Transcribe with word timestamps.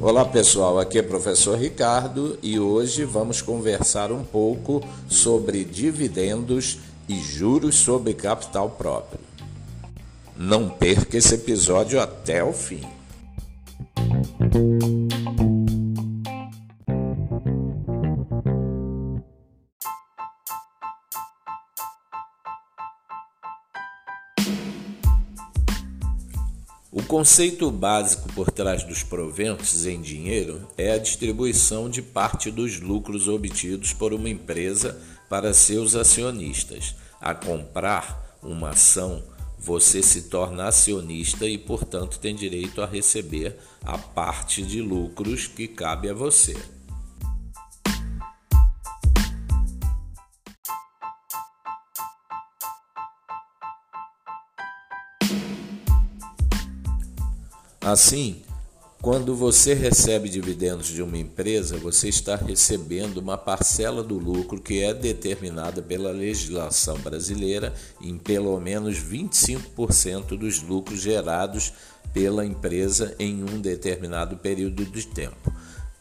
Olá 0.00 0.24
pessoal, 0.24 0.78
aqui 0.78 0.98
é 0.98 1.00
o 1.00 1.06
professor 1.06 1.56
Ricardo 1.56 2.38
e 2.42 2.58
hoje 2.58 3.04
vamos 3.04 3.40
conversar 3.40 4.10
um 4.10 4.24
pouco 4.24 4.82
sobre 5.08 5.64
dividendos 5.64 6.78
e 7.08 7.20
juros 7.20 7.76
sobre 7.76 8.12
capital 8.12 8.70
próprio. 8.70 9.20
Não 10.36 10.68
perca 10.68 11.16
esse 11.16 11.34
episódio 11.34 12.00
até 12.00 12.42
o 12.42 12.52
fim. 12.52 12.82
O 26.94 27.02
conceito 27.02 27.70
básico 27.70 28.30
por 28.34 28.50
trás 28.50 28.84
dos 28.84 29.02
proventos 29.02 29.86
em 29.86 29.98
dinheiro 29.98 30.68
é 30.76 30.92
a 30.92 30.98
distribuição 30.98 31.88
de 31.88 32.02
parte 32.02 32.50
dos 32.50 32.80
lucros 32.80 33.28
obtidos 33.28 33.94
por 33.94 34.12
uma 34.12 34.28
empresa 34.28 35.00
para 35.26 35.54
seus 35.54 35.96
acionistas. 35.96 36.94
A 37.18 37.34
comprar 37.34 38.36
uma 38.42 38.72
ação, 38.72 39.22
você 39.58 40.02
se 40.02 40.24
torna 40.24 40.66
acionista 40.66 41.46
e, 41.46 41.56
portanto, 41.56 42.18
tem 42.18 42.34
direito 42.34 42.82
a 42.82 42.86
receber 42.86 43.56
a 43.82 43.96
parte 43.96 44.62
de 44.62 44.82
lucros 44.82 45.46
que 45.46 45.66
cabe 45.66 46.10
a 46.10 46.14
você. 46.14 46.54
Assim, 57.82 58.40
quando 59.00 59.34
você 59.34 59.74
recebe 59.74 60.28
dividendos 60.28 60.86
de 60.86 61.02
uma 61.02 61.18
empresa, 61.18 61.76
você 61.76 62.08
está 62.08 62.36
recebendo 62.36 63.18
uma 63.18 63.36
parcela 63.36 64.04
do 64.04 64.16
lucro 64.16 64.60
que 64.60 64.80
é 64.80 64.94
determinada 64.94 65.82
pela 65.82 66.12
legislação 66.12 66.96
brasileira 66.98 67.74
em 68.00 68.16
pelo 68.16 68.58
menos 68.60 68.98
25% 69.00 70.38
dos 70.38 70.62
lucros 70.62 71.00
gerados 71.00 71.72
pela 72.14 72.46
empresa 72.46 73.16
em 73.18 73.42
um 73.42 73.60
determinado 73.60 74.36
período 74.36 74.84
de 74.84 75.04
tempo. 75.08 75.52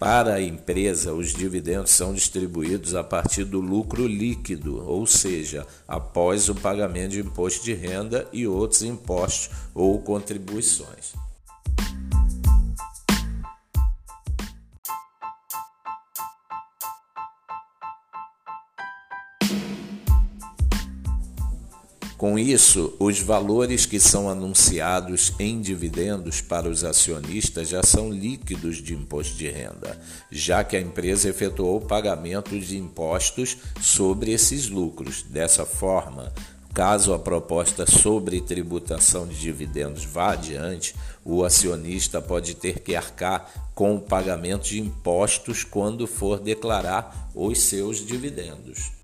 Para 0.00 0.34
a 0.34 0.42
empresa, 0.42 1.14
os 1.14 1.32
dividendos 1.32 1.92
são 1.92 2.12
distribuídos 2.12 2.96
a 2.96 3.04
partir 3.04 3.44
do 3.44 3.60
lucro 3.60 4.04
líquido, 4.04 4.84
ou 4.84 5.06
seja, 5.06 5.64
após 5.86 6.48
o 6.48 6.56
pagamento 6.56 7.12
de 7.12 7.20
imposto 7.20 7.64
de 7.64 7.74
renda 7.74 8.26
e 8.32 8.48
outros 8.48 8.82
impostos 8.82 9.50
ou 9.72 10.00
contribuições. 10.00 11.27
Com 22.18 22.36
isso, 22.36 22.96
os 22.98 23.20
valores 23.20 23.86
que 23.86 24.00
são 24.00 24.28
anunciados 24.28 25.32
em 25.38 25.60
dividendos 25.60 26.40
para 26.40 26.68
os 26.68 26.82
acionistas 26.82 27.68
já 27.68 27.80
são 27.80 28.10
líquidos 28.10 28.78
de 28.78 28.92
imposto 28.92 29.36
de 29.36 29.48
renda, 29.48 29.96
já 30.28 30.64
que 30.64 30.76
a 30.76 30.80
empresa 30.80 31.28
efetuou 31.28 31.76
o 31.76 31.86
pagamento 31.86 32.58
de 32.58 32.76
impostos 32.76 33.58
sobre 33.80 34.32
esses 34.32 34.68
lucros. 34.68 35.22
Dessa 35.22 35.64
forma, 35.64 36.32
Caso 36.74 37.12
a 37.12 37.18
proposta 37.18 37.86
sobre 37.90 38.40
tributação 38.40 39.26
de 39.26 39.34
dividendos 39.34 40.04
vá 40.04 40.32
adiante, 40.32 40.94
o 41.24 41.42
acionista 41.42 42.22
pode 42.22 42.54
ter 42.54 42.80
que 42.80 42.94
arcar 42.94 43.70
com 43.74 43.96
o 43.96 44.00
pagamento 44.00 44.68
de 44.68 44.78
impostos 44.80 45.64
quando 45.64 46.06
for 46.06 46.38
declarar 46.38 47.30
os 47.34 47.58
seus 47.58 48.06
dividendos. 48.06 48.97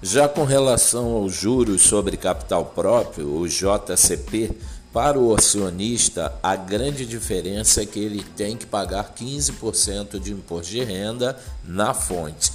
Já 0.00 0.28
com 0.28 0.44
relação 0.44 1.06
aos 1.16 1.34
juros 1.34 1.82
sobre 1.82 2.16
capital 2.16 2.66
próprio, 2.66 3.34
o 3.34 3.48
JCP, 3.48 4.52
para 4.92 5.18
o 5.18 5.34
acionista, 5.34 6.32
a 6.40 6.54
grande 6.54 7.04
diferença 7.04 7.82
é 7.82 7.86
que 7.86 7.98
ele 7.98 8.22
tem 8.36 8.56
que 8.56 8.64
pagar 8.64 9.12
15% 9.12 10.20
de 10.20 10.32
imposto 10.32 10.70
de 10.70 10.84
renda 10.84 11.36
na 11.64 11.92
fonte, 11.92 12.52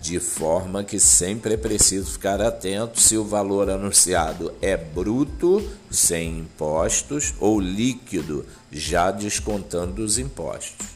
de 0.00 0.20
forma 0.20 0.84
que 0.84 1.00
sempre 1.00 1.54
é 1.54 1.56
preciso 1.56 2.12
ficar 2.12 2.40
atento 2.40 3.00
se 3.00 3.16
o 3.16 3.24
valor 3.24 3.68
anunciado 3.68 4.52
é 4.62 4.76
bruto, 4.76 5.68
sem 5.90 6.38
impostos, 6.38 7.34
ou 7.40 7.58
líquido, 7.58 8.46
já 8.70 9.10
descontando 9.10 10.04
os 10.04 10.16
impostos. 10.16 10.93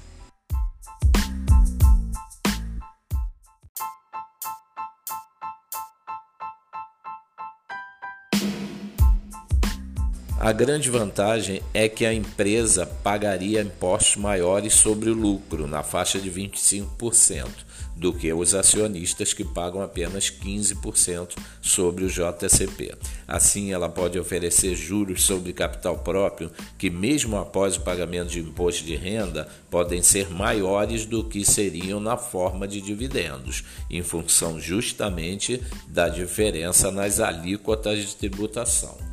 A 10.40 10.52
grande 10.52 10.88
vantagem 10.88 11.60
é 11.74 11.88
que 11.88 12.06
a 12.06 12.14
empresa 12.14 12.86
pagaria 12.86 13.60
impostos 13.60 14.14
maiores 14.14 14.72
sobre 14.72 15.10
o 15.10 15.12
lucro, 15.14 15.66
na 15.66 15.82
faixa 15.82 16.20
de 16.20 16.30
25%, 16.30 17.48
do 17.96 18.12
que 18.12 18.32
os 18.32 18.54
acionistas 18.54 19.32
que 19.32 19.42
pagam 19.42 19.82
apenas 19.82 20.30
15% 20.30 21.30
sobre 21.60 22.04
o 22.04 22.08
JCP. 22.08 22.94
Assim, 23.26 23.72
ela 23.72 23.88
pode 23.88 24.16
oferecer 24.16 24.76
juros 24.76 25.24
sobre 25.24 25.52
capital 25.52 25.98
próprio 25.98 26.52
que, 26.78 26.88
mesmo 26.88 27.36
após 27.36 27.76
o 27.76 27.80
pagamento 27.80 28.28
de 28.28 28.38
imposto 28.38 28.84
de 28.84 28.94
renda, 28.94 29.48
podem 29.68 30.02
ser 30.02 30.30
maiores 30.30 31.04
do 31.04 31.24
que 31.24 31.44
seriam 31.44 31.98
na 31.98 32.16
forma 32.16 32.68
de 32.68 32.80
dividendos, 32.80 33.64
em 33.90 34.04
função 34.04 34.60
justamente 34.60 35.60
da 35.88 36.08
diferença 36.08 36.92
nas 36.92 37.18
alíquotas 37.18 37.98
de 37.98 38.14
tributação. 38.14 39.07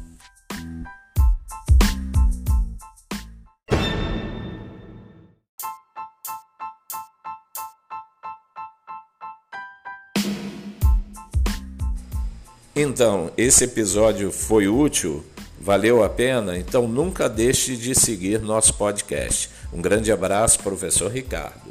Então, 12.78 13.32
esse 13.38 13.64
episódio 13.64 14.34
foi 14.34 14.68
útil? 14.68 15.24
Valeu 15.62 16.04
a 16.04 16.10
pena? 16.10 16.58
Então 16.58 16.86
nunca 16.90 17.30
deixe 17.30 17.78
de 17.78 17.96
seguir 17.96 18.42
nosso 18.42 18.74
podcast. 18.74 19.50
Um 19.72 19.82
grande 19.82 20.12
abraço, 20.12 20.60
professor 20.60 21.10
Ricardo. 21.10 21.65